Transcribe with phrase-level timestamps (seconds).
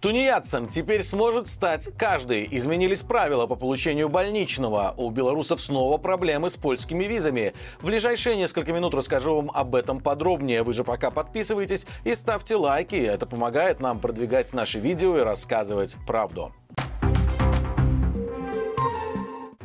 [0.00, 2.46] Тунеядцем теперь сможет стать каждый.
[2.52, 4.94] Изменились правила по получению больничного.
[4.96, 7.52] У белорусов снова проблемы с польскими визами.
[7.80, 10.62] В ближайшие несколько минут расскажу вам об этом подробнее.
[10.62, 12.94] Вы же пока подписывайтесь и ставьте лайки.
[12.94, 16.52] Это помогает нам продвигать наши видео и рассказывать правду.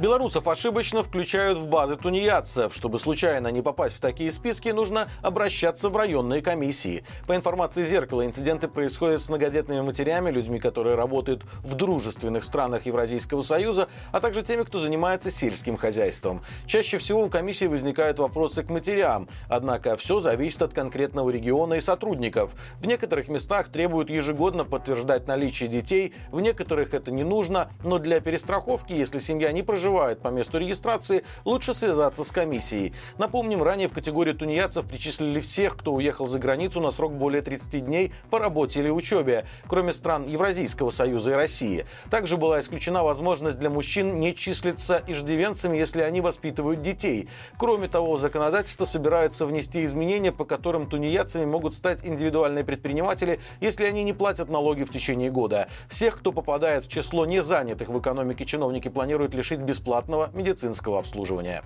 [0.04, 2.76] Белорусов ошибочно включают в базы тунеядцев.
[2.76, 7.06] Чтобы случайно не попасть в такие списки, нужно обращаться в районные комиссии.
[7.25, 13.44] По информации «Зеркала», инциденты происходят с многодетными матерями, людьми, которые работают в дружественных странах Евразийского
[13.44, 16.42] союза, а также теми, кто занимается сельским хозяйством.
[16.66, 21.80] Чаще всего у комиссии возникают вопросы к матерям, однако все зависит от конкретного региона и
[21.80, 22.56] сотрудников.
[22.82, 28.20] В некоторых местах требуют ежегодно подтверждать наличие детей, в некоторых это не нужно, но для
[28.20, 32.94] перестраховки, если семья не проживает проживают по месту регистрации, лучше связаться с комиссией.
[33.20, 37.86] Напомним, ранее в категорию тунеядцев причислили всех, кто уехал за границу на срок более 30
[37.86, 41.86] дней по работе или учебе, кроме стран Евразийского союза и России.
[42.09, 47.30] Также была исключена возможность для мужчин не числиться иждивенцами, если они воспитывают детей.
[47.59, 54.03] Кроме того, законодательство собирается внести изменения, по которым тунеядцами могут стать индивидуальные предприниматели, если они
[54.03, 55.67] не платят налоги в течение года.
[55.88, 61.62] Всех, кто попадает в число незанятых в экономике чиновники планируют лишить бесплатно бесплатного медицинского обслуживания.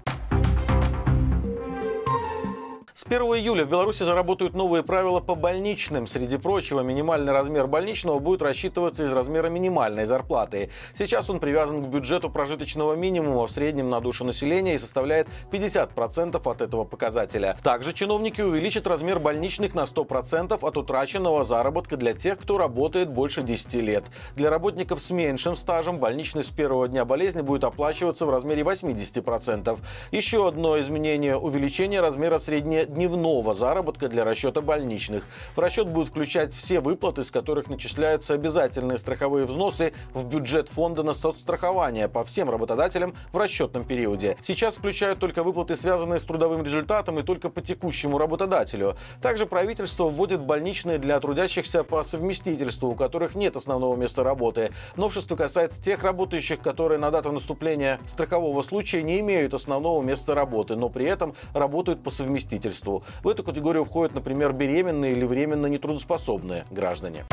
[2.98, 6.08] С 1 июля в Беларуси заработают новые правила по больничным.
[6.08, 10.72] Среди прочего, минимальный размер больничного будет рассчитываться из размера минимальной зарплаты.
[10.96, 16.42] Сейчас он привязан к бюджету прожиточного минимума в среднем на душу населения и составляет 50%
[16.44, 17.56] от этого показателя.
[17.62, 23.44] Также чиновники увеличат размер больничных на 100% от утраченного заработка для тех, кто работает больше
[23.44, 24.06] 10 лет.
[24.36, 29.78] Для работников с меньшим стажем больничный с первого дня болезни будет оплачиваться в размере 80%.
[30.10, 35.24] Еще одно изменение– увеличение размера средней дневного заработка для расчета больничных.
[35.56, 41.04] В расчет будут включать все выплаты, с которых начисляются обязательные страховые взносы в бюджет фонда
[41.04, 44.38] на соцстрахование по всем работодателям в расчетном периоде.
[44.42, 48.96] Сейчас включают только выплаты, связанные с трудовым результатом и только по текущему работодателю.
[49.22, 54.72] Также правительство вводит больничные для трудящихся по совместительству, у которых нет основного места работы.
[54.96, 60.76] Новшество касается тех работающих, которые на дату наступления страхового случая не имеют основного места работы,
[60.76, 63.04] но при этом работают по совместительству правительству.
[63.24, 67.26] В эту категорию входят, например, беременные или временно нетрудоспособные граждане.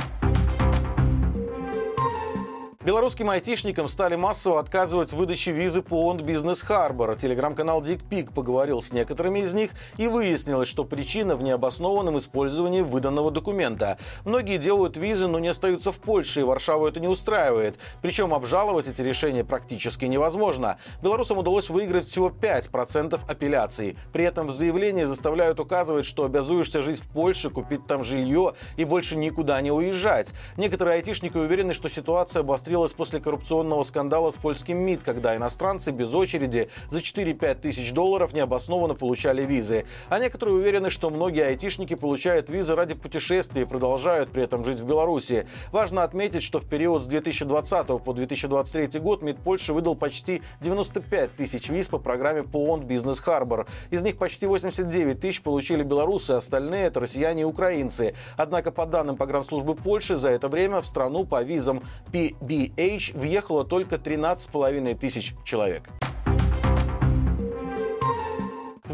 [2.84, 7.15] Белорусским айтишникам стали массово отказывать в выдаче визы по ООН Бизнес Харбор.
[7.15, 13.31] Телеграм-канал Дикпик поговорил с некоторыми из них и выяснилось, что причина в необоснованном использовании выданного
[13.31, 13.97] документа.
[14.27, 17.78] Многие делают визы, но не остаются в Польше, и Варшаву это не устраивает.
[18.03, 20.77] Причем обжаловать эти решения практически невозможно.
[21.03, 23.97] Белорусам удалось выиграть всего 5% апелляций.
[24.12, 28.84] При этом в заявлении заставляют указывать, что обязуешься жить в Польше, купить там жилье и
[28.84, 30.34] больше никуда не уезжать.
[30.59, 35.93] Некоторые айтишники уверены, что ситуация обострилась обострилась после коррупционного скандала с польским МИД, когда иностранцы
[35.93, 39.85] без очереди за 4-5 тысяч долларов необоснованно получали визы.
[40.09, 44.81] А некоторые уверены, что многие айтишники получают визы ради путешествий и продолжают при этом жить
[44.81, 45.47] в Беларуси.
[45.71, 51.37] Важно отметить, что в период с 2020 по 2023 год МИД Польши выдал почти 95
[51.37, 53.67] тысяч виз по программе ПООН «Бизнес Харбор».
[53.91, 58.15] Из них почти 89 тысяч получили белорусы, остальные– это россияне и украинцы.
[58.37, 63.64] Однако, по данным погранслужбы Польши, за это время в страну по визам PB H въехало
[63.64, 65.88] только 13,5 тысяч человек.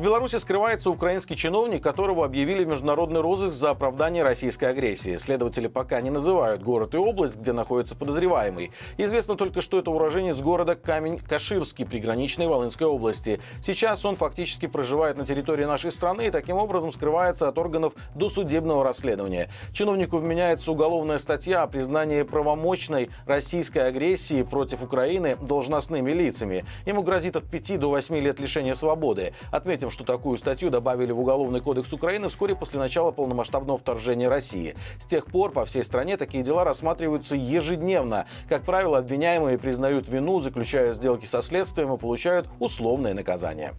[0.01, 5.19] В Беларуси скрывается украинский чиновник, которого объявили международный розыск за оправдание российской агрессии.
[5.19, 8.71] Следователи пока не называют город и область, где находится подозреваемый.
[8.97, 13.43] Известно только, что это уроженец города Камень-Каширский, приграничной Волынской области.
[13.63, 18.83] Сейчас он фактически проживает на территории нашей страны и таким образом скрывается от органов досудебного
[18.83, 19.51] расследования.
[19.75, 26.65] Чиновнику вменяется уголовная статья о признании правомочной российской агрессии против Украины должностными лицами.
[26.87, 29.35] Ему грозит от 5 до 8 лет лишения свободы.
[29.51, 34.75] Отметим, что такую статью добавили в Уголовный кодекс Украины вскоре после начала полномасштабного вторжения России.
[34.99, 38.27] С тех пор по всей стране такие дела рассматриваются ежедневно.
[38.49, 43.75] Как правило, обвиняемые признают вину, заключают сделки со следствием и получают условное наказание.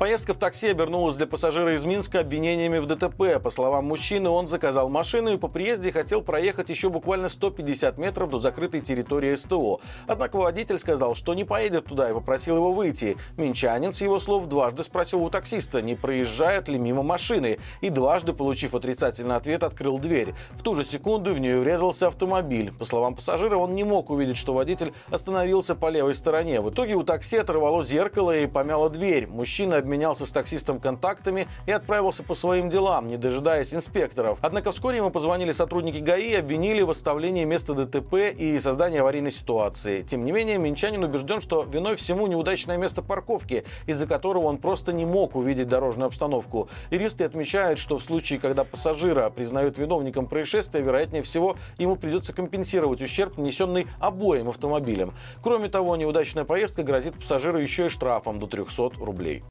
[0.00, 3.38] Поездка в такси обернулась для пассажира из Минска обвинениями в ДТП.
[3.38, 8.30] По словам мужчины, он заказал машину и по приезде хотел проехать еще буквально 150 метров
[8.30, 9.80] до закрытой территории СТО.
[10.06, 13.18] Однако водитель сказал, что не поедет туда и попросил его выйти.
[13.36, 17.58] Минчанин, с его слов, дважды спросил у таксиста, не проезжают ли мимо машины.
[17.82, 20.32] И дважды, получив отрицательный ответ, открыл дверь.
[20.52, 22.72] В ту же секунду в нее врезался автомобиль.
[22.72, 26.62] По словам пассажира, он не мог увидеть, что водитель остановился по левой стороне.
[26.62, 29.26] В итоге у такси оторвало зеркало и помяло дверь.
[29.26, 34.38] Мужчина обменялся с таксистом контактами и отправился по своим делам, не дожидаясь инспекторов.
[34.40, 39.32] Однако вскоре ему позвонили сотрудники ГАИ и обвинили в оставлении места ДТП и создании аварийной
[39.32, 40.02] ситуации.
[40.02, 44.92] Тем не менее, Минчанин убежден, что виной всему неудачное место парковки, из-за которого он просто
[44.92, 46.68] не мог увидеть дорожную обстановку.
[46.92, 53.02] Юристы отмечают, что в случае, когда пассажира признают виновником происшествия, вероятнее всего, ему придется компенсировать
[53.02, 55.12] ущерб, нанесенный обоим автомобилям.
[55.42, 59.42] Кроме того, неудачная поездка грозит пассажиру еще и штрафом до 300 рублей.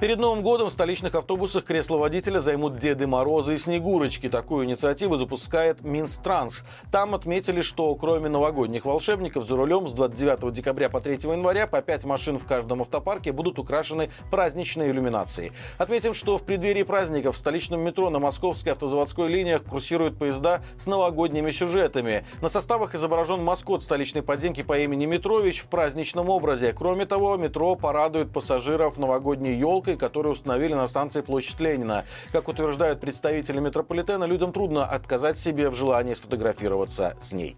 [0.00, 4.30] Перед Новым годом в столичных автобусах кресла водителя займут Деды Морозы и Снегурочки.
[4.30, 6.64] Такую инициативу запускает Минстранс.
[6.90, 11.82] Там отметили, что кроме новогодних волшебников за рулем с 29 декабря по 3 января по
[11.82, 15.52] 5 машин в каждом автопарке будут украшены праздничной иллюминацией.
[15.76, 20.86] Отметим, что в преддверии праздников в столичном метро на московской автозаводской линиях курсируют поезда с
[20.86, 22.24] новогодними сюжетами.
[22.40, 26.72] На составах изображен маскот столичной подземки по имени Метрович в праздничном образе.
[26.72, 32.04] Кроме того, метро порадует пассажиров новогодней елкой елкой, которую установили на станции Площадь Ленина.
[32.32, 37.56] Как утверждают представители метрополитена, людям трудно отказать себе в желании сфотографироваться с ней.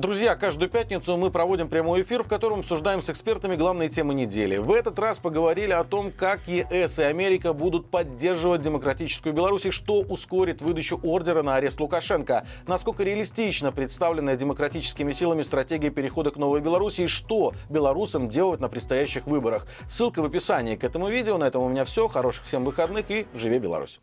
[0.00, 4.56] Друзья, каждую пятницу мы проводим прямой эфир, в котором обсуждаем с экспертами главные темы недели.
[4.56, 9.70] В этот раз поговорили о том, как ЕС и Америка будут поддерживать демократическую Беларусь и
[9.70, 12.46] что ускорит выдачу ордера на арест Лукашенко.
[12.66, 18.70] Насколько реалистично представленная демократическими силами стратегия перехода к новой Беларуси и что белорусам делать на
[18.70, 19.66] предстоящих выборах.
[19.86, 21.36] Ссылка в описании к этому видео.
[21.36, 22.08] На этом у меня все.
[22.08, 23.98] Хороших всем выходных и живи Беларусь!